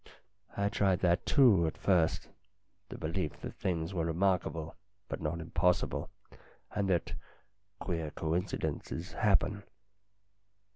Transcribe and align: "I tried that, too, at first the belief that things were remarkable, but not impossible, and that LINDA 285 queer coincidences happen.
"I 0.57 0.67
tried 0.69 1.01
that, 1.01 1.27
too, 1.27 1.67
at 1.67 1.77
first 1.77 2.27
the 2.89 2.97
belief 2.97 3.39
that 3.41 3.53
things 3.53 3.93
were 3.93 4.03
remarkable, 4.03 4.75
but 5.07 5.21
not 5.21 5.39
impossible, 5.39 6.09
and 6.71 6.89
that 6.89 7.05
LINDA 7.05 7.19
285 7.81 7.85
queer 7.85 8.09
coincidences 8.09 9.11
happen. 9.11 9.61